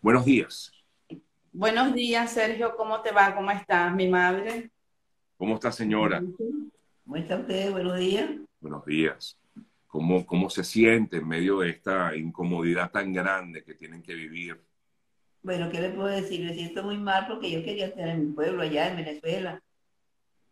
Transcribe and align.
Buenos 0.00 0.24
días. 0.24 0.72
Buenos 1.52 1.94
días, 1.94 2.32
Sergio. 2.32 2.74
¿Cómo 2.76 3.00
te 3.00 3.10
va? 3.10 3.34
¿Cómo 3.34 3.50
estás, 3.50 3.94
mi 3.94 4.08
madre? 4.08 4.70
¿Cómo 5.36 5.54
está, 5.54 5.72
señora? 5.72 6.22
¿Cómo 7.04 7.16
está 7.16 7.36
usted? 7.36 7.70
Buenos 7.72 7.98
días. 7.98 8.30
Buenos 8.60 8.84
días. 8.84 9.38
¿Cómo, 9.86 10.24
¿Cómo 10.26 10.50
se 10.50 10.62
siente 10.64 11.16
en 11.16 11.26
medio 11.28 11.60
de 11.60 11.70
esta 11.70 12.14
incomodidad 12.14 12.90
tan 12.90 13.12
grande 13.12 13.64
que 13.64 13.74
tienen 13.74 14.02
que 14.02 14.14
vivir? 14.14 14.60
Bueno, 15.42 15.70
¿qué 15.70 15.80
le 15.80 15.90
puedo 15.90 16.08
decir? 16.08 16.44
Me 16.44 16.54
siento 16.54 16.82
muy 16.82 16.98
mal 16.98 17.26
porque 17.26 17.50
yo 17.50 17.62
quería 17.64 17.86
estar 17.86 18.06
en 18.08 18.28
mi 18.28 18.32
pueblo, 18.34 18.62
allá 18.62 18.90
en 18.90 18.96
Venezuela. 18.96 19.62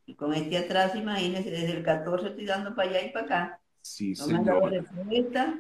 Y 0.07 0.15
con 0.15 0.33
este 0.33 0.57
atraso, 0.57 0.97
imagínese, 0.97 1.51
desde 1.51 1.73
el 1.73 1.83
14 1.83 2.29
estoy 2.29 2.47
dando 2.47 2.75
para 2.75 2.91
allá 2.91 3.05
y 3.05 3.11
para 3.13 3.27
acá. 3.27 3.61
Sí, 3.83 4.15
No 4.19 4.27
me 4.29 4.37
han 4.37 4.45
dado 4.45 4.61
señora. 4.71 4.81
respuesta. 4.81 5.59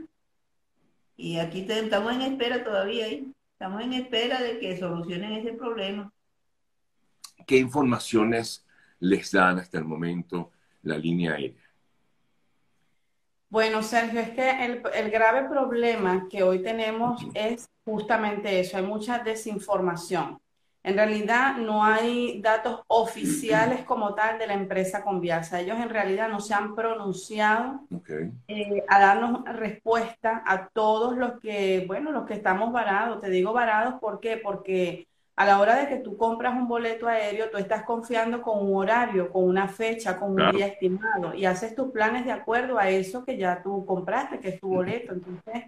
Y 1.17 1.39
aquí 1.39 1.67
estamos 1.69 2.13
en 2.15 2.23
espera 2.23 2.65
todavía. 2.65 3.09
¿eh? 3.09 3.25
Estamos 3.57 3.81
en 3.81 3.95
espera 3.95 4.43
de 4.43 4.59
que 4.59 4.77
solucionen 4.77 5.33
ese 5.33 5.55
problema. 5.55 6.13
¿Qué 7.47 7.57
informaciones 7.57 8.67
les 8.99 9.33
dan 9.33 9.59
hasta 9.59 9.79
el 9.79 9.87
momento 9.87 10.53
la 10.83 10.99
línea 10.99 11.33
aérea? 11.33 11.65
Bueno, 13.49 13.83
Sergio, 13.83 14.21
es 14.21 14.29
que 14.33 14.63
el, 14.63 14.83
el 14.93 15.11
grave 15.11 15.49
problema 15.49 16.29
que 16.29 16.43
hoy 16.43 16.63
tenemos 16.63 17.23
es 17.33 17.67
justamente 17.83 18.61
eso, 18.61 18.77
hay 18.77 18.83
mucha 18.83 19.21
desinformación. 19.21 20.39
En 20.87 20.97
realidad 20.97 21.57
no 21.59 21.85
hay 21.85 22.41
datos 22.43 22.83
oficiales 22.89 23.85
como 23.87 24.15
tal 24.15 24.39
de 24.39 24.47
la 24.47 24.55
empresa 24.55 25.03
Conviasa. 25.05 25.61
Ellos 25.61 25.79
en 25.81 25.91
realidad 25.91 26.29
no 26.29 26.41
se 26.41 26.55
han 26.55 26.75
pronunciado 26.77 27.81
eh, 28.49 28.85
a 28.89 29.01
darnos 29.01 29.45
respuesta 29.47 30.43
a 30.47 30.69
todos 30.69 31.17
los 31.17 31.41
que, 31.41 31.85
bueno, 31.89 32.13
los 32.13 32.27
que 32.27 32.35
estamos 32.35 32.73
varados. 32.73 33.21
Te 33.21 33.31
digo 33.31 33.53
varados, 33.53 33.97
¿por 34.01 34.21
qué? 34.21 34.37
Porque 34.39 35.09
a 35.37 35.45
la 35.47 35.61
hora 35.61 35.77
de 35.77 35.89
que 35.89 35.99
tú 35.99 36.17
compras 36.17 36.55
un 36.57 36.69
boleto 36.69 37.09
aéreo, 37.09 37.51
tú 37.51 37.59
estás 37.59 37.85
confiando 37.85 38.41
con 38.43 38.59
un 38.67 38.77
horario, 38.77 39.31
con 39.31 39.45
una 39.45 39.69
fecha, 39.69 40.19
con 40.19 40.33
un 40.33 40.37
Claro. 40.37 40.53
día 40.53 40.67
estimado 40.69 41.35
y 41.35 41.45
haces 41.47 41.75
tus 41.75 41.91
planes 41.93 42.25
de 42.25 42.33
acuerdo 42.33 42.79
a 42.79 42.89
eso 42.91 43.25
que 43.25 43.37
ya 43.37 43.63
tú 43.63 43.85
compraste, 43.87 44.41
que 44.41 44.51
es 44.51 44.61
tu 44.61 44.69
boleto. 44.69 45.13
Entonces, 45.15 45.65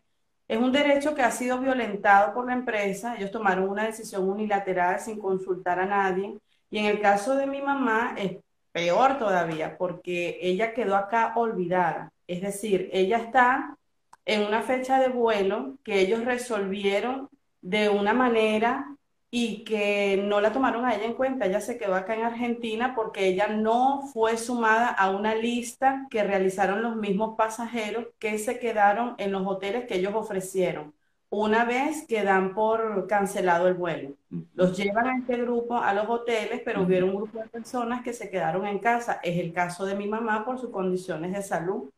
es 0.48 0.58
un 0.58 0.72
derecho 0.72 1.14
que 1.14 1.22
ha 1.22 1.30
sido 1.30 1.60
violentado 1.60 2.32
por 2.32 2.46
la 2.46 2.54
empresa. 2.54 3.14
Ellos 3.16 3.30
tomaron 3.30 3.68
una 3.68 3.84
decisión 3.84 4.28
unilateral 4.28 4.98
sin 4.98 5.18
consultar 5.18 5.78
a 5.78 5.86
nadie. 5.86 6.38
Y 6.70 6.78
en 6.78 6.86
el 6.86 7.00
caso 7.00 7.36
de 7.36 7.46
mi 7.46 7.60
mamá 7.60 8.14
es 8.16 8.38
peor 8.72 9.18
todavía 9.18 9.76
porque 9.76 10.38
ella 10.40 10.72
quedó 10.72 10.96
acá 10.96 11.34
olvidada. 11.36 12.12
Es 12.26 12.40
decir, 12.40 12.88
ella 12.92 13.18
está 13.18 13.76
en 14.24 14.42
una 14.46 14.62
fecha 14.62 14.98
de 15.00 15.08
vuelo 15.08 15.76
que 15.84 16.00
ellos 16.00 16.24
resolvieron 16.24 17.28
de 17.60 17.90
una 17.90 18.14
manera 18.14 18.86
y 19.30 19.64
que 19.64 20.22
no 20.24 20.40
la 20.40 20.52
tomaron 20.52 20.84
a 20.86 20.94
ella 20.94 21.04
en 21.04 21.14
cuenta. 21.14 21.46
Ella 21.46 21.60
se 21.60 21.76
quedó 21.78 21.94
acá 21.94 22.14
en 22.14 22.24
Argentina 22.24 22.94
porque 22.94 23.26
ella 23.26 23.48
no 23.48 24.02
fue 24.12 24.38
sumada 24.38 24.88
a 24.88 25.10
una 25.10 25.34
lista 25.34 26.06
que 26.10 26.24
realizaron 26.24 26.82
los 26.82 26.96
mismos 26.96 27.36
pasajeros 27.36 28.06
que 28.18 28.38
se 28.38 28.58
quedaron 28.58 29.14
en 29.18 29.32
los 29.32 29.46
hoteles 29.46 29.86
que 29.86 29.96
ellos 29.96 30.14
ofrecieron. 30.14 30.94
Una 31.30 31.64
vez 31.66 32.06
que 32.06 32.22
dan 32.24 32.54
por 32.54 33.06
cancelado 33.06 33.68
el 33.68 33.74
vuelo. 33.74 34.14
Los 34.54 34.76
llevan 34.76 35.06
a 35.06 35.18
este 35.18 35.36
grupo 35.36 35.76
a 35.76 35.92
los 35.92 36.08
hoteles, 36.08 36.62
pero 36.64 36.82
hubieron 36.82 37.10
un 37.10 37.16
grupo 37.16 37.38
de 37.38 37.48
personas 37.48 38.02
que 38.02 38.14
se 38.14 38.30
quedaron 38.30 38.66
en 38.66 38.78
casa. 38.78 39.20
Es 39.22 39.38
el 39.38 39.52
caso 39.52 39.84
de 39.84 39.94
mi 39.94 40.06
mamá 40.08 40.44
por 40.46 40.58
sus 40.58 40.70
condiciones 40.70 41.34
de 41.34 41.42
salud. 41.42 41.90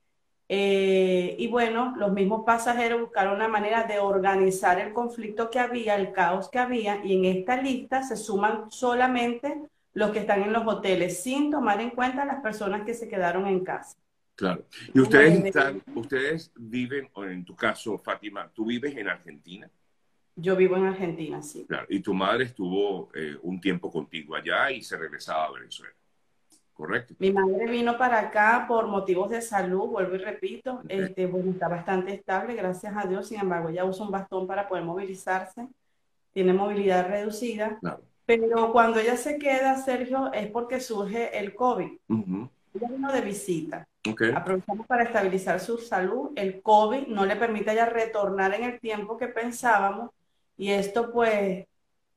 Eh, 0.53 1.37
y 1.39 1.47
bueno, 1.47 1.95
los 1.97 2.13
mismos 2.13 2.43
pasajeros 2.45 3.01
buscaron 3.01 3.37
una 3.37 3.47
manera 3.47 3.85
de 3.85 4.01
organizar 4.01 4.81
el 4.81 4.93
conflicto 4.93 5.49
que 5.49 5.61
había, 5.61 5.95
el 5.95 6.11
caos 6.11 6.49
que 6.51 6.59
había, 6.59 7.05
y 7.05 7.17
en 7.17 7.25
esta 7.25 7.63
lista 7.63 8.03
se 8.03 8.17
suman 8.17 8.69
solamente 8.69 9.63
los 9.93 10.11
que 10.11 10.19
están 10.21 10.43
en 10.43 10.53
los 10.53 10.67
hoteles, 10.67 11.23
sin 11.23 11.53
tomar 11.53 11.81
en 11.81 11.91
cuenta 11.91 12.25
las 12.25 12.43
personas 12.43 12.85
que 12.85 12.95
se 12.95 13.09
quedaron 13.09 13.47
en 13.47 13.63
casa. 13.65 13.97
Claro. 14.35 14.67
Y 14.93 14.99
ustedes 15.01 15.45
están, 15.45 15.83
ustedes 15.95 16.51
viven, 16.57 17.09
o 17.13 17.25
en 17.25 17.45
tu 17.45 17.55
caso, 17.55 17.97
Fátima, 17.99 18.51
tú 18.53 18.67
vives 18.67 18.97
en 18.97 19.07
Argentina, 19.09 19.71
Yo 20.35 20.57
vivo 20.57 20.77
en 20.77 20.87
Argentina, 20.87 21.43
sí. 21.43 21.65
claro, 21.69 21.87
y 21.91 22.01
tu 22.01 22.15
madre 22.15 22.45
estuvo 22.45 23.11
eh, 23.15 23.37
un 23.43 23.61
tiempo 23.61 23.91
contigo 23.91 24.35
allá 24.35 24.71
y 24.73 24.83
se 24.83 24.97
regresaba 24.97 25.45
a 25.47 25.53
Venezuela, 25.53 25.95
¿correcto? 26.81 27.15
Mi 27.19 27.31
madre 27.31 27.67
vino 27.67 27.97
para 27.99 28.19
acá 28.19 28.65
por 28.67 28.87
motivos 28.87 29.31
de 29.31 29.43
salud, 29.43 29.89
vuelvo 29.89 30.15
y 30.15 30.19
repito, 30.19 30.75
Ok. 30.75 30.85
este, 30.89 31.27
bueno, 31.27 31.51
está 31.53 31.69
bastante 31.69 32.15
estable, 32.15 32.55
gracias 32.55 32.95
a 32.97 33.07
Dios, 33.07 33.29
sin 33.29 33.41
embargo, 33.41 33.69
ella 33.69 33.85
usa 33.85 34.05
un 34.05 34.11
bastón 34.11 34.47
para 34.47 34.67
poder 34.69 34.85
movilizarse, 34.85 35.69
tiene 36.33 36.53
movilidad 36.53 37.09
reducida, 37.09 37.79
Claro. 37.81 38.01
pero 38.25 38.73
cuando 38.73 38.99
ella 38.99 39.17
se 39.17 39.39
queda, 39.39 39.77
Sergio, 39.77 40.33
es 40.33 40.47
porque 40.51 40.81
surge 40.81 41.39
el 41.39 41.55
COVID. 41.55 41.91
Ujú. 42.09 42.49
Ella 42.75 42.89
vino 42.89 43.13
de 43.13 43.21
visita. 43.21 43.87
Aprovechamos 44.35 44.87
para 44.87 45.03
estabilizar 45.03 45.61
su 45.61 45.77
salud. 45.77 46.31
El 46.35 46.63
COVID 46.63 47.09
no 47.09 47.27
le 47.27 47.37
permite 47.37 47.71
a 47.71 47.73
ella 47.75 47.87
retornar 47.87 48.55
en 48.55 48.65
el 48.65 48.81
tiempo 48.81 49.19
que 49.19 49.27
pensábamos 49.29 50.11
y 50.57 50.71
esto 50.71 51.13
pues 51.13 51.67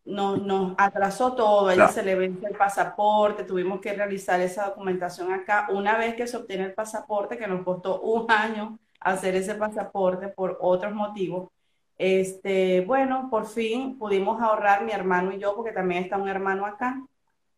nos, 0.05 0.41
nos 0.41 0.73
atrasó 0.77 1.33
todo. 1.35 1.69
Ella 1.71 1.87
Claro. 1.87 1.93
se 1.93 2.03
le 2.03 2.15
vence 2.15 2.45
el 2.47 2.55
pasaporte, 2.55 3.43
tuvimos 3.43 3.79
que 3.81 3.93
realizar 3.93 4.41
esa 4.41 4.65
documentación 4.67 5.31
acá. 5.31 5.67
Una 5.71 5.97
vez 5.97 6.15
que 6.15 6.27
se 6.27 6.37
obtiene 6.37 6.65
el 6.65 6.73
pasaporte, 6.73 7.37
que 7.37 7.47
nos 7.47 7.63
costó 7.63 8.01
un 8.01 8.29
año 8.31 8.79
hacer 8.99 9.35
ese 9.35 9.55
pasaporte 9.55 10.27
por 10.29 10.57
otros 10.61 10.93
motivos, 10.93 11.49
este, 11.97 12.81
bueno, 12.81 13.27
por 13.29 13.45
fin 13.47 13.97
pudimos 13.97 14.41
ahorrar 14.41 14.83
mi 14.83 14.91
hermano 14.91 15.31
y 15.31 15.39
yo, 15.39 15.55
porque 15.55 15.71
también 15.71 16.03
está 16.03 16.17
un 16.17 16.27
hermano 16.29 16.65
acá. 16.65 17.01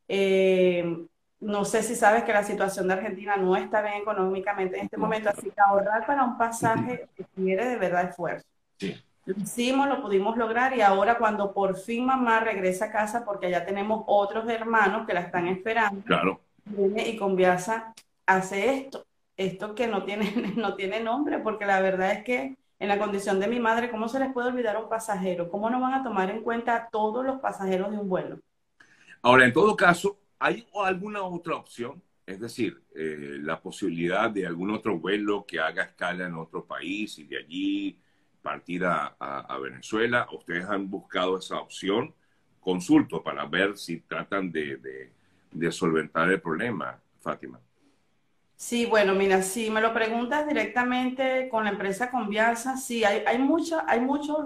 Eh, 0.07 1.05
no 1.39 1.65
sé 1.65 1.83
si 1.83 1.95
sabes 1.95 2.23
que 2.23 2.33
la 2.33 2.43
situación 2.43 2.87
de 2.87 2.93
Argentina 2.95 3.35
no 3.37 3.55
está 3.55 3.81
bien 3.81 3.95
económicamente 3.95 4.77
en 4.77 4.85
este 4.85 4.97
momento, 4.97 5.29
así 5.29 5.49
que 5.51 5.61
ahorrar 5.61 6.05
para 6.05 6.23
un 6.23 6.37
pasaje 6.37 7.07
requiere 7.17 7.65
de 7.67 7.75
verdad 7.77 8.09
esfuerzo. 8.09 8.45
Sí. 8.77 8.95
Lo 9.25 9.35
hicimos, 9.41 9.87
lo 9.87 10.01
pudimos 10.01 10.37
lograr 10.37 10.75
y 10.77 10.81
ahora 10.81 11.17
cuando 11.17 11.53
por 11.53 11.77
fin 11.77 12.05
mamá 12.05 12.41
regresa 12.41 12.85
a 12.85 12.91
casa, 12.91 13.25
porque 13.25 13.47
allá 13.47 13.65
tenemos 13.65 14.03
otros 14.07 14.47
hermanos 14.49 15.07
que 15.07 15.13
la 15.13 15.21
están 15.21 15.47
esperando, 15.47 16.03
Claro. 16.05 16.41
viene 16.65 17.07
y 17.09 17.17
Conviasa 17.17 17.93
hace 18.27 18.75
esto, 18.75 19.05
esto 19.37 19.75
que 19.75 19.87
no 19.87 20.03
tiene, 20.05 20.25
no 20.57 20.75
tiene 20.75 21.01
nombre, 21.01 21.39
porque 21.39 21.65
la 21.65 21.81
verdad 21.81 22.11
es 22.13 22.23
que 22.23 22.57
en 22.79 22.87
la 22.89 22.99
condición 22.99 23.39
de 23.39 23.47
mi 23.47 23.59
madre, 23.59 23.89
¿cómo 23.89 24.09
se 24.09 24.19
les 24.19 24.31
puede 24.33 24.49
olvidar 24.49 24.75
a 24.75 24.79
un 24.79 24.89
pasajero? 24.89 25.49
¿Cómo 25.49 25.69
no 25.69 25.79
van 25.81 25.93
a 25.95 26.03
tomar 26.03 26.29
en 26.29 26.43
cuenta 26.43 26.75
a 26.75 26.89
todos 26.89 27.25
los 27.25 27.39
pasajeros 27.39 27.91
de 27.91 27.97
un 27.97 28.09
vuelo? 28.09 28.39
Ahora, 29.21 29.45
en 29.45 29.53
todo 29.53 29.75
caso, 29.75 30.19
¿hay 30.39 30.67
alguna 30.83 31.23
otra 31.23 31.55
opción? 31.55 32.01
Es 32.25 32.39
decir, 32.39 32.83
eh, 32.95 33.37
la 33.41 33.61
posibilidad 33.61 34.29
de 34.31 34.45
algún 34.47 34.71
otro 34.71 34.97
vuelo 34.99 35.45
que 35.45 35.59
haga 35.59 35.83
escala 35.83 36.25
en 36.25 36.35
otro 36.35 36.65
país 36.65 37.17
y 37.19 37.25
de 37.25 37.37
allí 37.37 37.99
partir 38.45 38.85
a, 38.85 39.17
a- 39.19 39.41
a 39.41 39.59
Venezuela. 39.59 40.29
¿Ustedes 40.33 40.65
han 40.67 40.89
buscado 40.91 41.39
esa 41.39 41.59
opción? 41.61 42.15
Consulto 42.61 43.23
para 43.23 43.45
ver 43.47 43.77
si 43.77 44.01
tratan 44.01 44.51
de, 44.53 44.77
de- 44.77 45.11
de 45.53 45.73
solventar 45.73 46.31
el 46.31 46.41
problema, 46.41 47.01
Fátima. 47.21 47.61
Sí, 48.57 48.85
bueno, 48.85 49.13
mira, 49.15 49.41
si 49.41 49.69
me 49.69 49.81
lo 49.81 49.93
preguntas 49.93 50.47
directamente 50.47 51.49
con 51.49 51.65
la 51.65 51.71
empresa 51.71 52.09
Conviasa, 52.09 52.77
sí, 52.77 53.03
hay, 53.03 53.19
hay 53.25 53.37
hay 53.87 53.99
muchos, 54.01 54.45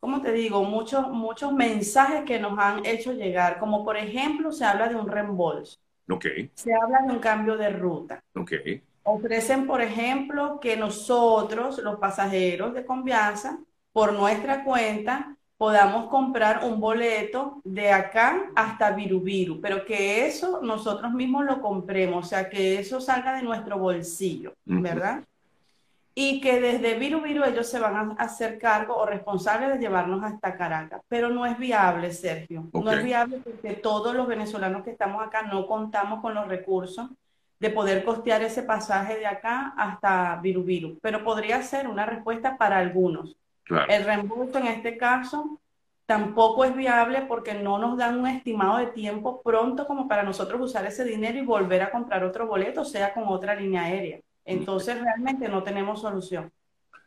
¿cómo 0.00 0.20
te 0.22 0.32
digo? 0.32 0.64
Muchos, 0.64 1.08
muchos 1.10 1.52
mensajes 1.52 2.24
que 2.24 2.38
nos 2.38 2.58
han 2.58 2.84
hecho 2.86 3.12
llegar, 3.12 3.58
como 3.58 3.84
por 3.84 3.96
ejemplo, 3.96 4.52
se 4.52 4.64
habla 4.64 4.88
de 4.88 4.96
un 4.96 5.08
reembolso, 5.08 5.78
Ok, 6.08 6.26
se 6.54 6.74
habla 6.74 7.00
de 7.06 7.12
un 7.14 7.20
cambio 7.20 7.56
de 7.56 7.70
ruta. 7.70 8.20
ok, 8.34 8.52
Ofrecen, 9.04 9.66
por 9.66 9.80
ejemplo, 9.80 10.60
que 10.60 10.76
nosotros, 10.76 11.78
los 11.78 11.98
pasajeros 11.98 12.74
de 12.74 12.86
Conviasa, 12.86 13.58
por 13.92 14.12
nuestra 14.12 14.64
cuenta, 14.64 15.36
podamos 15.62 16.08
comprar 16.08 16.64
un 16.64 16.80
boleto 16.80 17.60
de 17.62 17.92
acá 17.92 18.50
hasta 18.56 18.90
Virubiru, 18.90 19.60
pero 19.60 19.84
que 19.84 20.26
eso 20.26 20.60
nosotros 20.60 21.12
mismos 21.12 21.44
lo 21.44 21.60
compremos, 21.60 22.26
o 22.26 22.28
sea, 22.28 22.50
que 22.50 22.80
eso 22.80 23.00
salga 23.00 23.36
de 23.36 23.42
nuestro 23.42 23.78
bolsillo. 23.78 24.54
¿verdad? 24.64 25.22
Y 26.14 26.40
que 26.40 26.60
desde 26.60 26.98
Virubiru 26.98 27.44
ellos 27.44 27.68
se 27.68 27.78
van 27.78 27.94
a 27.94 28.14
hacer 28.14 28.58
cargo 28.58 28.96
o 28.96 29.06
responsables 29.06 29.68
de 29.70 29.78
llevarnos 29.78 30.24
hasta 30.24 30.56
Caracas, 30.56 31.00
pero 31.06 31.28
no 31.28 31.46
es 31.46 31.56
viable, 31.56 32.12
Sergio, 32.12 32.68
no 32.72 32.90
es 32.90 33.04
viable 33.04 33.38
porque 33.38 33.74
todos 33.74 34.16
los 34.16 34.26
venezolanos 34.26 34.82
que 34.82 34.90
estamos 34.90 35.24
acá 35.24 35.42
no 35.42 35.66
contamos 35.68 36.20
con 36.20 36.34
los 36.34 36.48
recursos 36.48 37.08
de 37.62 37.70
poder 37.70 38.02
costear 38.02 38.42
ese 38.42 38.64
pasaje 38.64 39.16
de 39.18 39.24
acá 39.24 39.72
hasta 39.76 40.34
Virubiru, 40.42 40.98
pero 41.00 41.22
podría 41.22 41.62
ser 41.62 41.86
una 41.86 42.04
respuesta 42.04 42.58
para 42.58 42.76
algunos. 42.78 43.36
claro. 43.62 43.86
El 43.88 44.04
reembolso 44.04 44.58
en 44.58 44.66
este 44.66 44.96
caso 44.96 45.60
tampoco 46.04 46.64
es 46.64 46.74
viable 46.74 47.22
porque 47.22 47.54
no 47.54 47.78
nos 47.78 47.96
dan 47.96 48.18
un 48.18 48.26
estimado 48.26 48.78
de 48.78 48.86
tiempo 48.86 49.40
pronto 49.42 49.86
como 49.86 50.08
para 50.08 50.24
nosotros 50.24 50.60
usar 50.60 50.84
ese 50.86 51.04
dinero 51.04 51.38
y 51.38 51.44
volver 51.44 51.82
a 51.82 51.92
comprar 51.92 52.24
otro 52.24 52.48
boleto, 52.48 52.84
sea 52.84 53.14
con 53.14 53.28
otra 53.28 53.54
línea 53.54 53.84
aérea. 53.84 54.18
Entonces 54.44 55.00
realmente 55.00 55.48
no 55.48 55.62
tenemos 55.62 56.00
solución. 56.00 56.50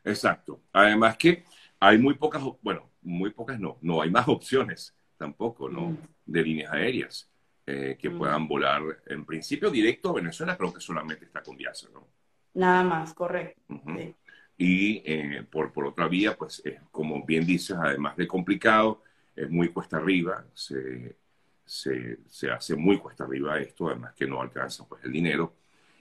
Exacto. 0.05 0.61
Además 0.71 1.17
que 1.17 1.43
hay 1.81 1.97
muy 1.97 2.13
pocas, 2.13 2.41
bueno, 2.61 2.89
muy 3.01 3.31
pocas 3.31 3.59
no, 3.59 3.77
no 3.81 4.01
hay 4.01 4.09
más 4.09 4.25
opciones 4.29 4.95
tampoco, 5.17 5.67
¿no? 5.67 5.89
Mm. 5.89 5.97
De 6.25 6.43
líneas 6.43 6.71
aéreas 6.71 7.29
eh, 7.67 7.97
que 7.99 8.09
Mm. 8.09 8.17
puedan 8.17 8.47
volar 8.47 8.81
en 9.07 9.25
principio 9.25 9.69
directo 9.71 10.09
a 10.11 10.13
Venezuela, 10.15 10.57
creo 10.57 10.73
que 10.73 10.81
solamente 10.81 11.25
está 11.25 11.41
con 11.43 11.57
Viasa, 11.57 11.89
¿no? 11.93 12.07
Nada 12.55 12.83
más, 12.83 13.13
correcto. 13.13 13.61
Sí. 13.93 14.15
Y 14.57 15.01
eh, 15.05 15.43
por, 15.51 15.73
por 15.73 15.85
otra 15.85 16.07
vía, 16.07 16.37
pues 16.37 16.61
eh, 16.65 16.79
como 16.91 17.25
bien 17.25 17.45
dices, 17.45 17.75
además 17.77 18.15
de 18.15 18.27
complicado, 18.27 19.03
es 19.35 19.49
muy 19.49 19.69
cuesta 19.69 19.97
arriba, 19.97 20.45
se, 20.53 21.17
se, 21.65 22.19
se 22.27 22.51
hace 22.51 22.75
muy 22.75 22.97
cuesta 22.99 23.25
arriba 23.25 23.59
esto, 23.59 23.87
además 23.89 24.13
que 24.15 24.25
no 24.27 24.41
alcanza 24.41 24.87
pues 24.87 25.03
el 25.03 25.11
dinero. 25.11 25.55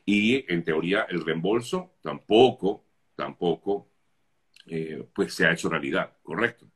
Y 0.05 0.44
en 0.52 0.62
teoría 0.64 1.02
el 1.08 1.25
reembolso 1.25 1.94
tampoco, 2.02 2.84
tampoco, 3.17 3.88
eh, 4.67 5.06
pues 5.14 5.34
se 5.34 5.46
ha 5.46 5.52
hecho 5.52 5.69
realidad, 5.70 6.17
¿correcto? 6.22 6.67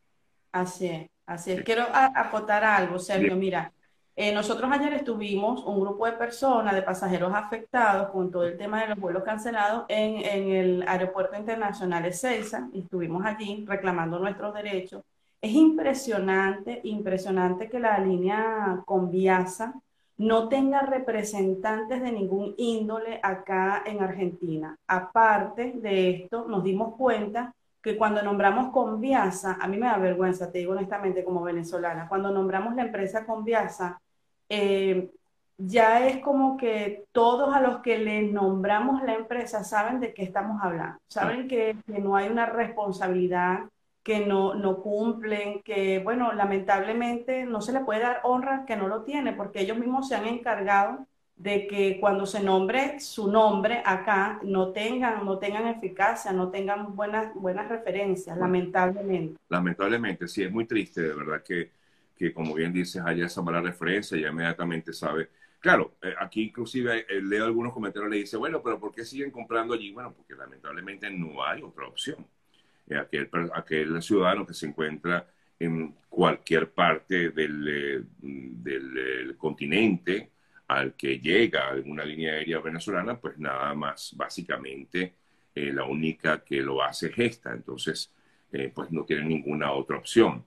Así 0.53 0.87
es, 0.89 1.07
así 1.27 1.53
es. 1.53 1.59
Sí. 1.59 1.65
Quiero 1.65 1.85
acotar 1.93 2.65
algo, 2.65 2.99
Sergio. 2.99 3.37
Mira, 3.37 3.73
eh, 4.21 4.35
nosotros 4.35 4.69
ayer 4.73 4.95
estuvimos 4.95 5.65
un 5.65 5.79
grupo 5.79 6.05
de 6.05 6.11
personas, 6.11 6.75
de 6.75 6.83
pasajeros 6.83 7.33
afectados 7.33 8.11
con 8.11 8.33
todo 8.33 8.43
el 8.43 8.59
tema 8.59 8.81
de 8.81 8.89
los 8.89 8.99
vuelos 8.99 9.23
cancelados 9.23 9.85
en, 9.87 10.17
en 10.25 10.51
el 10.51 10.85
Aeropuerto 10.89 11.37
Internacional 11.37 12.05
Ezeiza. 12.05 12.69
y 12.73 12.81
Estuvimos 12.81 13.25
allí 13.25 13.65
reclamando 13.65 14.19
nuestros 14.19 14.53
derechos. 14.55 15.05
Es 15.41 15.53
impresionante, 15.53 16.81
impresionante 16.83 17.71
que 17.71 17.79
la 17.79 17.97
línea 18.01 18.83
Conviasa 18.85 19.75
no 20.17 20.49
tenga 20.49 20.81
representantes 20.81 22.03
de 22.03 22.11
ningún 22.11 22.55
índole 22.59 23.21
acá 23.23 23.85
en 23.87 24.03
Argentina. 24.03 24.77
Aparte 24.89 25.75
de 25.77 26.11
esto, 26.11 26.45
nos 26.49 26.65
dimos 26.65 26.97
cuenta 26.97 27.55
que 27.81 27.97
cuando 27.97 28.21
nombramos 28.21 28.73
Conviasa, 28.73 29.59
a 29.61 29.69
mí 29.69 29.77
me 29.77 29.87
da 29.87 29.97
vergüenza, 29.97 30.51
te 30.51 30.59
digo 30.59 30.73
honestamente 30.73 31.23
como 31.23 31.43
venezolana, 31.43 32.09
cuando 32.09 32.33
nombramos 32.33 32.75
la 32.75 32.83
empresa 32.83 33.25
Conviasa, 33.25 34.01
eh, 34.49 35.11
ya 35.57 36.07
es 36.07 36.23
como 36.23 36.57
que 36.57 37.05
todos 37.13 37.55
a 37.55 37.61
los 37.61 37.81
que 37.81 37.99
les 37.99 38.31
nombramos 38.33 39.03
la 39.03 39.15
empresa 39.15 39.65
saben 39.65 39.99
de 40.01 40.15
qué 40.15 40.23
estamos 40.23 40.63
hablando, 40.63 40.99
saben 41.09 41.49
que, 41.49 41.77
que 41.87 41.99
no 41.99 42.17
hay 42.17 42.29
una 42.29 42.47
responsabilidad, 42.47 43.65
que 44.03 44.25
no, 44.25 44.55
no 44.55 44.81
cumplen, 44.81 45.61
que 45.63 45.99
bueno, 45.99 46.33
lamentablemente 46.33 47.45
no 47.45 47.61
se 47.61 47.73
le 47.73 47.81
puede 47.81 48.01
dar 48.01 48.21
honra 48.23 48.65
que 48.67 48.77
no 48.77 48.89
lo 48.89 49.03
tiene, 49.03 49.33
porque 49.33 49.61
ellos 49.61 49.77
mismos 49.77 50.09
se 50.09 50.15
han 50.15 50.27
encargado 50.27 51.07
de 51.39 51.67
que 51.69 51.99
cuando 52.01 52.27
se 52.27 52.43
nombre 52.43 52.99
su 53.01 53.31
nombre 53.31 53.83
acá 53.85 54.41
no 54.43 54.73
tengan, 54.73 55.25
no 55.25 55.39
tengan 55.39 55.69
eficacia, 55.69 56.33
no 56.33 56.51
tengan 56.51 56.97
buenas, 56.97 57.33
buenas 57.35 57.69
referencias, 57.69 58.37
lamentablemente. 58.37 59.39
Lamentablemente, 59.49 60.27
sí, 60.27 60.43
es 60.43 60.51
muy 60.51 60.67
triste, 60.67 61.03
de 61.03 61.15
verdad 61.15 61.43
que, 61.43 61.71
que 62.19 62.33
como 62.35 62.55
bien 62.55 62.73
dices, 62.73 63.03
haya 63.05 63.27
esa 63.27 63.43
mala 63.43 63.61
referencia, 63.61 64.19
ya 64.19 64.29
inmediatamente 64.29 64.93
sabe. 64.93 65.31
Claro, 65.61 65.97
eh, 66.03 66.15
aquí 66.19 66.43
inclusive 66.43 67.07
eh, 67.09 67.21
leo 67.23 67.45
algunos 67.45 67.73
comentarios, 67.73 68.11
le 68.11 68.19
dice, 68.19 68.37
bueno, 68.37 68.63
pero 68.63 68.79
¿por 68.79 68.95
qué 68.95 69.05
siguen 69.05 69.31
comprando 69.31 69.75
allí? 69.75 69.93
Bueno, 69.93 70.13
porque 70.15 70.35
lamentablemente 70.35 71.11
no 71.11 71.45
hay 71.45 71.63
otra 71.63 71.87
opción. 71.87 72.27
Eh, 72.89 72.97
aquel, 72.97 73.29
aquel 73.55 74.03
ciudadano 74.03 74.47
que 74.47 74.55
se 74.55 74.67
encuentra 74.67 75.27
en 75.59 75.95
cualquier 76.09 76.71
parte 76.71 77.31
del, 77.31 77.69
eh, 77.69 78.03
del 78.21 79.31
eh, 79.31 79.35
continente 79.37 80.31
al 80.69 80.95
que 80.95 81.19
llega 81.19 81.69
alguna 81.69 82.05
línea 82.05 82.35
aérea 82.35 82.61
venezolana, 82.61 83.19
pues 83.19 83.39
nada 83.39 83.75
más, 83.75 84.15
básicamente, 84.17 85.15
eh, 85.55 85.73
la 85.73 85.85
única 85.85 86.45
que 86.45 86.61
lo 86.61 86.83
hace 86.83 87.09
es 87.09 87.19
esta. 87.19 87.53
Entonces, 87.53 88.13
eh, 88.53 88.71
pues 88.75 88.91
no 88.91 89.05
tienen 89.05 89.29
ninguna 89.29 89.73
otra 89.73 89.97
opción. 89.97 90.45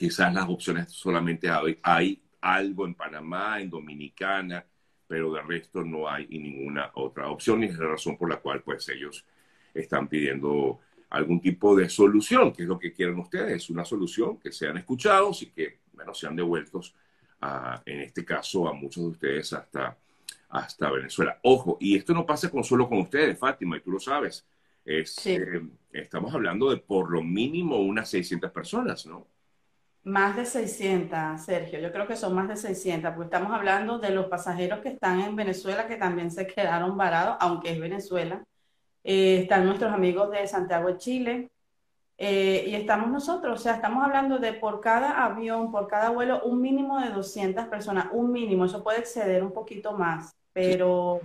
Quizás 0.00 0.32
las 0.32 0.48
opciones 0.48 0.90
solamente 0.92 1.50
hay, 1.50 1.78
hay 1.82 2.22
algo 2.40 2.86
en 2.86 2.94
Panamá, 2.94 3.60
en 3.60 3.68
Dominicana, 3.68 4.64
pero 5.06 5.32
de 5.34 5.42
resto 5.42 5.84
no 5.84 6.08
hay 6.08 6.26
ninguna 6.28 6.90
otra 6.94 7.28
opción 7.28 7.62
y 7.62 7.66
es 7.66 7.78
la 7.78 7.88
razón 7.88 8.16
por 8.16 8.30
la 8.30 8.38
cual 8.40 8.62
pues 8.62 8.88
ellos 8.88 9.26
están 9.74 10.08
pidiendo 10.08 10.80
algún 11.10 11.40
tipo 11.40 11.76
de 11.76 11.88
solución, 11.90 12.52
que 12.52 12.62
es 12.62 12.68
lo 12.68 12.78
que 12.78 12.92
quieren 12.94 13.18
ustedes, 13.18 13.68
una 13.68 13.84
solución 13.84 14.38
que 14.38 14.52
sean 14.52 14.78
escuchados 14.78 15.42
y 15.42 15.50
que, 15.50 15.80
bueno, 15.92 16.14
sean 16.14 16.34
devueltos, 16.36 16.94
a, 17.42 17.82
en 17.84 18.00
este 18.00 18.24
caso, 18.24 18.68
a 18.68 18.72
muchos 18.72 19.02
de 19.04 19.08
ustedes 19.10 19.52
hasta, 19.52 19.98
hasta 20.48 20.90
Venezuela. 20.90 21.38
Ojo, 21.42 21.76
y 21.80 21.96
esto 21.96 22.14
no 22.14 22.24
pasa 22.24 22.50
con, 22.50 22.64
solo 22.64 22.88
con 22.88 22.98
ustedes, 23.00 23.38
Fátima, 23.38 23.76
y 23.76 23.80
tú 23.80 23.90
lo 23.90 24.00
sabes. 24.00 24.46
Es, 24.84 25.14
Sí. 25.16 25.32
eh, 25.34 25.60
estamos 25.92 26.32
hablando 26.34 26.70
de 26.70 26.78
por 26.78 27.10
lo 27.10 27.22
mínimo 27.22 27.76
unas 27.80 28.08
600 28.10 28.50
personas, 28.52 29.04
¿no? 29.06 29.26
Más 30.02 30.34
de 30.36 30.46
600, 30.46 31.42
Sergio, 31.42 31.78
yo 31.78 31.92
creo 31.92 32.06
que 32.06 32.16
son 32.16 32.34
más 32.34 32.48
de 32.48 32.56
600, 32.56 33.12
porque 33.12 33.26
estamos 33.26 33.52
hablando 33.52 33.98
de 33.98 34.10
los 34.10 34.26
pasajeros 34.26 34.80
que 34.80 34.88
están 34.88 35.20
en 35.20 35.36
Venezuela, 35.36 35.86
que 35.86 35.96
también 35.96 36.30
se 36.30 36.46
quedaron 36.46 36.96
varados, 36.96 37.36
aunque 37.40 37.72
es 37.72 37.80
Venezuela. 37.80 38.42
Eh, 39.04 39.40
están 39.42 39.66
nuestros 39.66 39.92
amigos 39.92 40.30
de 40.30 40.46
Santiago 40.46 40.88
de 40.88 40.96
Chile, 40.96 41.50
eh, 42.22 42.64
y 42.66 42.74
estamos 42.74 43.10
nosotros, 43.10 43.60
o 43.60 43.62
sea, 43.62 43.76
estamos 43.76 44.04
hablando 44.04 44.38
de 44.38 44.52
por 44.52 44.80
cada 44.80 45.24
avión, 45.24 45.70
por 45.72 45.86
cada 45.88 46.10
vuelo, 46.10 46.42
un 46.44 46.60
mínimo 46.60 47.00
de 47.00 47.08
200 47.10 47.66
personas, 47.68 48.08
un 48.12 48.30
mínimo, 48.30 48.66
eso 48.66 48.84
puede 48.84 48.98
exceder 48.98 49.42
un 49.42 49.52
poquito 49.52 49.92
más, 49.94 50.34
pero 50.52 51.20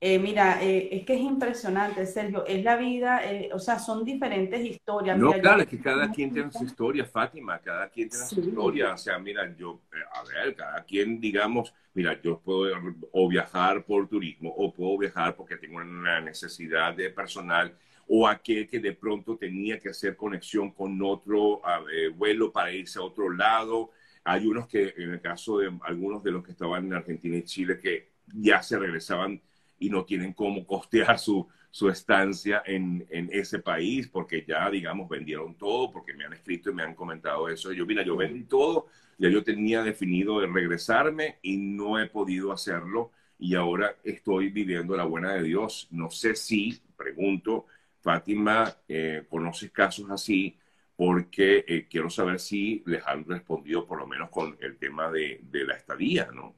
eh, 0.00 0.18
mira, 0.18 0.62
eh, 0.62 0.88
es 0.96 1.04
que 1.04 1.14
es 1.14 1.20
impresionante, 1.20 2.06
Sergio, 2.06 2.46
es 2.46 2.62
la 2.64 2.76
vida, 2.76 3.24
eh, 3.30 3.50
o 3.52 3.58
sea, 3.58 3.78
son 3.78 4.04
diferentes 4.04 4.60
historias. 4.64 5.18
No, 5.18 5.20
Mira, 5.20 5.38
yo- 5.42 5.42
claro, 5.42 5.62
es 5.62 5.68
que 5.68 5.80
cada 5.80 6.10
quien 6.10 6.30
tiene 6.32 6.52
su 6.52 6.64
historia, 6.64 7.04
Fátima, 7.06 7.58
cada 7.60 7.88
quien 7.88 8.10
tiene 8.10 8.28
su 8.28 8.40
historia. 8.40 8.92
O 8.92 8.98
sea, 8.98 9.18
mira, 9.18 9.54
yo, 9.56 9.80
eh, 9.92 9.96
a 10.12 10.22
ver, 10.24 10.54
cada 10.54 10.84
quien, 10.84 11.18
digamos, 11.18 11.72
mira, 11.94 12.20
yo 12.20 12.40
puedo 12.40 12.76
o 13.12 13.28
viajar 13.28 13.84
por 13.86 14.06
turismo, 14.08 14.50
o 14.54 14.72
puedo 14.72 14.98
viajar 14.98 15.34
porque 15.34 15.56
tengo 15.56 15.78
una 15.78 16.20
necesidad 16.20 16.94
de 16.94 17.08
personal, 17.10 17.74
o 18.06 18.28
aquel 18.28 18.68
que 18.68 18.80
de 18.80 18.92
pronto 18.92 19.36
tenía 19.38 19.78
que 19.78 19.88
hacer 19.90 20.14
conexión 20.16 20.72
con 20.72 21.00
otro 21.02 21.62
eh, 21.90 22.08
vuelo 22.08 22.52
para 22.52 22.70
irse 22.72 22.98
a 22.98 23.02
otro 23.02 23.30
lado. 23.30 23.90
Hay 24.24 24.46
unos 24.46 24.68
que, 24.68 24.92
en 24.96 25.12
el 25.12 25.20
caso 25.22 25.58
de 25.58 25.70
algunos 25.84 26.22
de 26.22 26.32
los 26.32 26.44
que 26.44 26.52
estaban 26.52 26.84
en 26.86 26.92
Argentina 26.94 27.36
y 27.36 27.44
Chile, 27.44 27.78
que 27.78 28.10
ya 28.26 28.62
se 28.62 28.78
regresaban 28.78 29.40
y 29.78 29.90
no 29.90 30.04
tienen 30.04 30.32
cómo 30.32 30.66
costear 30.66 31.18
su, 31.18 31.46
su 31.70 31.88
estancia 31.88 32.62
en, 32.66 33.06
en 33.10 33.28
ese 33.32 33.58
país 33.60 34.08
porque 34.08 34.44
ya, 34.46 34.70
digamos, 34.70 35.08
vendieron 35.08 35.56
todo, 35.56 35.90
porque 35.92 36.14
me 36.14 36.24
han 36.24 36.32
escrito 36.32 36.70
y 36.70 36.74
me 36.74 36.82
han 36.82 36.94
comentado 36.94 37.48
eso. 37.48 37.72
Yo, 37.72 37.86
mira, 37.86 38.02
yo 38.02 38.16
vendí 38.16 38.44
todo, 38.44 38.86
ya 39.18 39.28
yo 39.28 39.42
tenía 39.44 39.82
definido 39.82 40.40
de 40.40 40.46
regresarme 40.46 41.38
y 41.42 41.56
no 41.56 41.98
he 42.00 42.06
podido 42.08 42.52
hacerlo 42.52 43.12
y 43.38 43.54
ahora 43.54 43.96
estoy 44.04 44.50
viviendo 44.50 44.96
la 44.96 45.04
buena 45.04 45.34
de 45.34 45.42
Dios. 45.42 45.88
No 45.90 46.10
sé 46.10 46.34
si, 46.34 46.80
pregunto, 46.96 47.66
Fátima, 48.00 48.76
eh, 48.88 49.24
¿conoces 49.28 49.70
casos 49.70 50.10
así? 50.10 50.58
Porque 50.96 51.64
eh, 51.68 51.86
quiero 51.88 52.10
saber 52.10 52.40
si 52.40 52.82
les 52.86 53.06
han 53.06 53.24
respondido 53.24 53.86
por 53.86 53.98
lo 53.98 54.06
menos 54.06 54.30
con 54.30 54.56
el 54.60 54.76
tema 54.78 55.10
de, 55.10 55.40
de 55.42 55.64
la 55.64 55.74
estadía, 55.74 56.28
¿no? 56.32 56.54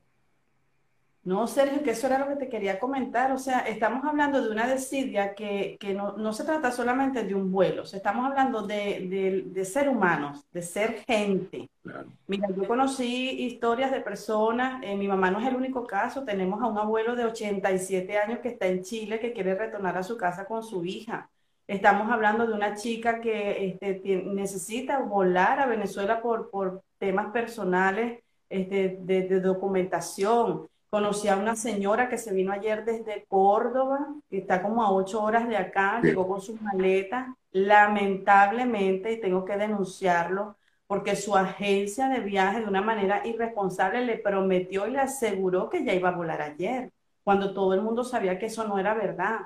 No, 1.23 1.47
Sergio, 1.47 1.83
que 1.83 1.91
eso 1.91 2.07
era 2.07 2.19
lo 2.19 2.29
que 2.29 2.37
te 2.37 2.49
quería 2.49 2.79
comentar. 2.79 3.31
O 3.33 3.39
sea, 3.39 3.61
estamos 3.61 4.05
hablando 4.07 4.43
de 4.43 4.51
una 4.51 4.67
desidia 4.67 5.35
que, 5.35 5.77
que 5.79 5.93
no, 5.93 6.17
no 6.17 6.33
se 6.33 6.45
trata 6.45 6.73
solamente 6.73 7.25
de 7.25 7.35
un 7.35 7.53
vuelo, 7.53 7.83
o 7.83 7.87
sea, 7.87 7.99
estamos 7.99 8.27
hablando 8.27 8.67
de, 8.67 9.07
de, 9.09 9.43
de 9.47 9.65
ser 9.67 9.91
humanos, 9.91 10.47
de 10.51 10.63
ser 10.63 11.05
gente. 11.07 11.69
Claro. 11.83 12.09
Mira, 12.27 12.49
yo 12.57 12.67
conocí 12.67 13.43
historias 13.43 13.91
de 13.91 14.01
personas, 14.01 14.83
eh, 14.83 14.97
mi 14.97 15.09
mamá 15.09 15.31
no 15.31 15.41
es 15.41 15.47
el 15.47 15.57
único 15.57 15.87
caso, 15.87 16.25
tenemos 16.25 16.63
a 16.63 16.67
un 16.67 16.79
abuelo 16.79 17.15
de 17.15 17.27
87 17.27 18.17
años 18.19 18.39
que 18.41 18.49
está 18.49 18.67
en 18.67 18.83
Chile 18.83 19.21
que 19.21 19.33
quiere 19.33 19.55
retornar 19.55 19.99
a 19.99 20.03
su 20.03 20.17
casa 20.17 20.47
con 20.47 20.63
su 20.63 20.85
hija. 20.87 21.31
Estamos 21.67 22.11
hablando 22.11 22.47
de 22.47 22.55
una 22.55 22.75
chica 22.75 23.21
que 23.21 23.79
este, 23.81 24.23
necesita 24.25 24.99
volar 25.01 25.61
a 25.61 25.67
Venezuela 25.67 26.21
por, 26.23 26.51
por 26.51 26.83
temas 26.99 27.31
personales 27.33 28.23
este, 28.49 28.99
de, 29.01 29.23
de 29.29 29.41
documentación. 29.41 30.67
Conocí 30.91 31.29
a 31.29 31.37
una 31.37 31.55
señora 31.55 32.09
que 32.09 32.19
se 32.19 32.33
vino 32.33 32.53
ayer 32.53 32.85
desde 32.85 33.25
Córdoba, 33.29 34.09
que 34.29 34.39
está 34.39 34.61
como 34.61 34.83
a 34.83 34.93
ocho 34.93 35.23
horas 35.23 35.49
de 35.49 35.57
acá, 35.57 36.01
Sí. 36.03 36.09
llegó 36.09 36.27
con 36.27 36.41
sus 36.41 36.61
maletas. 36.61 37.29
Lamentablemente, 37.53 39.13
y 39.13 39.21
tengo 39.21 39.45
que 39.45 39.57
denunciarlo, 39.57 40.57
porque 40.89 41.15
su 41.15 41.37
agencia 41.37 42.09
de 42.09 42.21
viaje 42.21 42.61
de 42.61 42.67
una 42.67 42.83
manera 42.83 43.25
irresponsable 43.25 44.05
le 44.05 44.19
prometió 44.19 44.87
y 44.89 44.93
le 44.93 44.99
aseguró 45.01 45.69
que 45.71 45.85
ya 45.85 45.95
iba 45.95 46.09
a 46.09 46.17
volar 46.17 46.43
ayer, 46.43 46.91
cuando 47.23 47.55
todo 47.55 47.75
el 47.75 47.83
mundo 47.83 48.03
sabía 48.05 48.39
que 48.39 48.47
eso 48.47 48.67
no 48.67 48.79
era 48.79 48.95
verdad. 48.95 49.43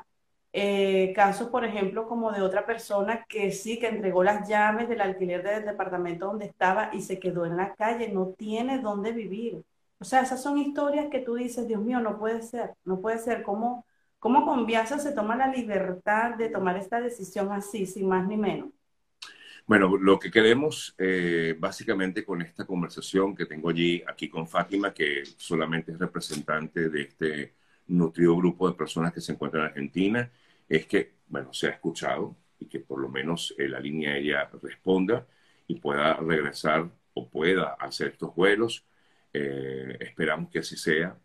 Eh, 0.53 1.13
casos, 1.15 1.49
por 1.49 1.65
ejemplo, 1.65 2.07
como 2.09 2.33
de 2.33 2.41
otra 2.43 2.65
persona 2.65 3.25
que 3.29 3.51
sí, 3.51 3.79
que 3.79 3.89
entregó 3.89 4.23
las 4.23 4.49
llaves 4.49 4.89
del 4.89 5.01
alquiler 5.03 5.43
del 5.43 5.65
departamento 5.67 6.27
donde 6.27 6.47
estaba 6.47 6.91
y 6.95 7.03
se 7.03 7.19
quedó 7.19 7.45
en 7.45 7.57
la 7.57 7.75
calle, 7.75 8.09
no 8.09 8.29
tiene 8.29 8.79
dónde 8.79 9.13
vivir. 9.13 9.63
O 10.05 10.07
sea, 10.07 10.21
esas 10.21 10.43
son 10.43 10.59
historias 10.59 11.07
que 11.11 11.21
tú 11.21 11.35
dices, 11.35 11.67
Dios 11.67 11.81
mío, 11.81 11.99
no 11.99 12.19
puede 12.19 12.43
ser, 12.43 12.75
no 12.85 13.01
puede 13.01 13.19
ser. 13.19 13.43
¿Cómo, 13.43 13.87
cómo 14.19 14.45
con 14.45 14.67
Viasa 14.67 14.99
se 14.99 15.13
toma 15.13 15.35
la 15.35 15.47
libertad 15.47 16.35
de 16.35 16.51
tomar 16.51 16.77
esta 16.77 17.01
decisión 17.01 17.51
así, 17.53 17.87
sin 17.87 18.07
más 18.07 18.29
ni 18.29 18.37
menos? 18.37 18.69
Bueno, 19.67 19.97
lo 19.97 20.19
que 20.19 20.31
queremos 20.31 20.95
eh, 20.99 21.57
básicamente 21.59 22.23
con 22.23 22.43
esta 22.43 22.67
conversación 22.67 23.35
que 23.35 23.47
tengo 23.47 23.71
allí 23.71 24.03
aquí 24.07 24.29
con 24.29 24.47
Fátima, 24.47 24.93
que 24.93 25.25
solamente 25.39 25.93
es 25.93 25.99
representante 25.99 26.91
de 26.91 27.01
este 27.01 27.55
nutrido 27.87 28.37
grupo 28.37 28.69
de 28.69 28.77
personas 28.77 29.11
que 29.11 29.23
se 29.23 29.33
encuentran 29.33 29.63
en 29.63 29.69
Argentina, 29.71 30.31
es 30.69 30.85
que, 30.85 31.15
bueno, 31.29 31.55
se 31.55 31.69
ha 31.69 31.71
escuchado 31.71 32.37
y 32.59 32.67
que 32.67 32.81
por 32.81 33.01
lo 33.01 33.09
menos 33.09 33.55
eh, 33.57 33.71
la 33.71 33.81
línea 33.81 34.19
ella 34.19 34.51
responda 34.63 35.27
y 35.67 35.77
pueda 35.77 36.13
regresar 36.17 36.91
o 37.15 37.27
pueda 37.31 37.73
hacer 37.81 38.09
estos 38.09 38.35
vuelos. 38.35 38.85
Eh, 39.37 39.84
esperamos 40.15 40.51
que 40.51 40.61
así 40.61 40.77
sea. 40.77 41.17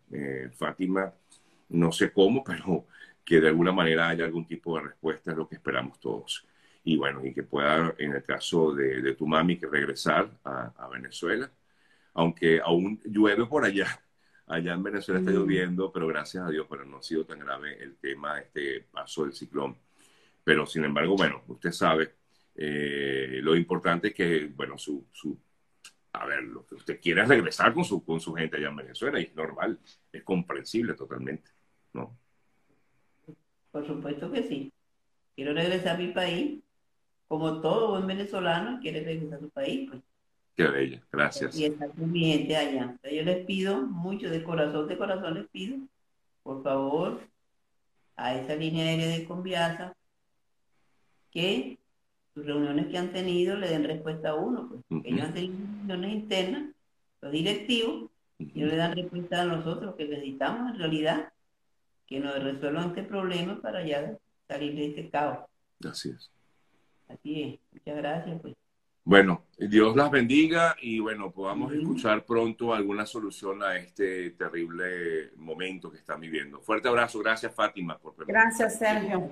Fátima, 0.56 1.14
no 1.68 1.92
sé 1.92 2.12
cómo, 2.12 2.42
pero 2.44 2.86
que 3.24 3.40
de 3.40 3.48
alguna 3.48 3.72
manera 3.72 4.08
haya 4.08 4.24
algún 4.24 4.46
tipo 4.46 4.76
de 4.76 4.88
respuesta 4.88 5.30
es 5.30 5.36
lo 5.36 5.48
que 5.48 5.54
esperamos 5.54 6.00
todos 6.00 6.44
y 6.84 6.96
bueno, 6.96 7.24
y 7.24 7.32
que 7.32 7.42
pueda, 7.42 7.94
en 7.98 8.12
el 8.12 8.24
caso 8.24 8.72
de, 8.72 9.14
tu 9.14 9.26
mami, 9.26 9.58
que 9.58 9.66
regresar 9.66 10.30
a, 10.44 10.88
Venezuela, 10.90 11.50
aunque 12.14 12.60
aún 12.60 13.00
llueve 13.04 13.46
por 13.46 13.64
allá. 13.64 13.86
Allá 14.46 14.72
en 14.72 14.82
Venezuela 14.82 15.20
está 15.20 15.30
mm. 15.30 15.34
lloviendo, 15.34 15.92
pero 15.92 16.08
gracias 16.08 16.44
a 16.44 16.50
Dios, 16.50 16.66
pero 16.68 16.84
no 16.84 16.98
ha 16.98 17.02
sido 17.04 17.24
tan 17.24 17.38
grave 17.38 17.80
el 17.80 17.94
tema, 17.98 18.40
este 18.40 18.80
paso 18.90 19.22
del 19.22 19.32
ciclón. 19.32 19.76
Pero 20.42 20.66
sin 20.66 20.82
embargo, 20.84 21.14
bueno, 21.14 21.44
usted 21.46 21.70
sabe, 21.70 22.14
eh, 22.56 23.38
lo 23.44 23.54
importante 23.54 24.08
es 24.08 24.14
que, 24.14 24.50
bueno, 24.52 24.76
su, 24.76 25.06
su, 25.12 25.38
a 26.12 26.26
ver, 26.26 26.42
lo 26.42 26.66
que 26.66 26.74
usted 26.74 27.00
quiere 27.00 27.22
es 27.22 27.28
regresar 27.28 27.72
con 27.72 27.84
su, 27.84 28.04
con 28.04 28.20
su 28.20 28.34
gente 28.34 28.56
allá 28.56 28.68
en 28.68 28.76
Venezuela 28.76 29.20
y 29.20 29.24
es 29.24 29.34
normal, 29.34 29.78
es 30.12 30.22
comprensible 30.22 30.94
totalmente, 30.94 31.50
¿no? 31.92 32.16
Por 33.70 33.86
supuesto 33.86 34.30
que 34.30 34.42
sí. 34.42 34.72
Quiero 35.36 35.54
regresar 35.54 35.96
a 35.96 35.98
mi 35.98 36.08
país 36.08 36.60
como 37.28 37.60
todo 37.60 37.90
buen 37.90 38.06
venezolano, 38.06 38.80
quiere 38.80 39.04
regresar 39.04 39.38
a 39.38 39.40
su 39.40 39.50
país. 39.50 39.88
Pues. 39.88 40.02
Qué 40.56 40.64
bella, 40.64 41.00
gracias. 41.12 41.56
Y 41.56 41.66
está 41.66 41.88
con 41.88 42.10
mi 42.10 42.24
gente 42.24 42.56
allá. 42.56 42.98
yo 43.04 43.22
les 43.22 43.46
pido 43.46 43.82
mucho, 43.82 44.28
de 44.28 44.42
corazón, 44.42 44.88
de 44.88 44.98
corazón 44.98 45.34
les 45.34 45.48
pido, 45.48 45.78
por 46.42 46.62
favor, 46.62 47.20
a 48.16 48.34
esa 48.34 48.56
línea 48.56 48.84
aérea 48.84 49.06
de 49.06 49.24
Conviasa, 49.24 49.96
que 51.30 51.78
sus 52.34 52.46
reuniones 52.46 52.86
que 52.86 52.98
han 52.98 53.12
tenido 53.12 53.56
le 53.56 53.68
den 53.68 53.84
respuesta 53.84 54.30
a 54.30 54.34
uno. 54.34 54.68
Pues. 54.68 55.04
Ellos 55.04 55.22
han 55.22 55.34
tenido 55.34 55.56
reuniones 55.86 56.12
internas, 56.12 56.74
los 57.20 57.32
directivos, 57.32 58.10
y 58.38 58.60
no 58.60 58.66
le 58.66 58.76
dan 58.76 58.94
respuesta 58.94 59.42
a 59.42 59.46
nosotros, 59.46 59.94
que 59.96 60.06
necesitamos 60.06 60.72
en 60.72 60.78
realidad 60.78 61.32
que 62.06 62.20
nos 62.20 62.42
resuelvan 62.42 62.88
este 62.88 63.04
problema 63.04 63.60
para 63.60 63.86
ya 63.86 64.16
salir 64.48 64.74
de 64.74 64.86
este 64.86 65.10
caos. 65.10 65.46
Así 65.88 66.10
es. 66.10 66.30
Así 67.08 67.42
es. 67.42 67.60
Muchas 67.72 67.96
gracias. 67.96 68.40
Pues. 68.40 68.54
Bueno, 69.04 69.46
Dios 69.58 69.96
las 69.96 70.10
bendiga 70.10 70.76
y 70.80 70.98
bueno, 71.00 71.32
podamos 71.32 71.72
escuchar 71.72 72.24
pronto 72.24 72.74
alguna 72.74 73.06
solución 73.06 73.62
a 73.62 73.76
este 73.76 74.30
terrible 74.30 75.32
momento 75.36 75.90
que 75.90 75.98
están 75.98 76.20
viviendo. 76.20 76.60
Fuerte 76.60 76.88
abrazo, 76.88 77.18
gracias 77.18 77.54
Fátima 77.54 77.98
por 77.98 78.14
Gracias, 78.26 78.78
Sergio. 78.78 79.28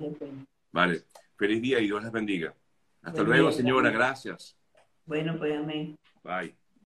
Vale, 0.71 1.03
feliz 1.37 1.61
día 1.61 1.79
y 1.79 1.85
Dios 1.85 2.03
las 2.03 2.11
bendiga. 2.11 2.53
Hasta 3.01 3.23
luego, 3.23 3.51
señora, 3.51 3.89
gracias. 3.89 4.57
Bueno, 5.05 5.37
pues 5.37 5.57
amén. 5.57 5.97
Bye. 6.23 6.58